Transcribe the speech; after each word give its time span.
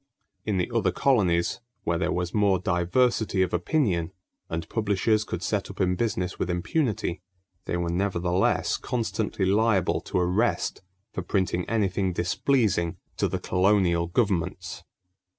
In 0.47 0.57
the 0.57 0.71
other 0.73 0.91
colonies 0.91 1.59
where 1.83 1.99
there 1.99 2.11
was 2.11 2.33
more 2.33 2.57
diversity 2.57 3.43
of 3.43 3.53
opinion 3.53 4.11
and 4.49 4.67
publishers 4.67 5.23
could 5.23 5.43
set 5.43 5.69
up 5.69 5.79
in 5.79 5.93
business 5.93 6.39
with 6.39 6.49
impunity, 6.49 7.21
they 7.65 7.77
were 7.77 7.91
nevertheless 7.91 8.77
constantly 8.77 9.45
liable 9.45 10.01
to 10.01 10.17
arrest 10.17 10.81
for 11.13 11.21
printing 11.21 11.69
anything 11.69 12.13
displeasing 12.13 12.97
to 13.17 13.27
the 13.27 13.37
colonial 13.37 14.07
governments. 14.07 14.83